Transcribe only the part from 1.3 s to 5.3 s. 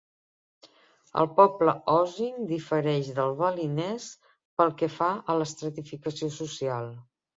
poble osing difereix del balinès pel que fa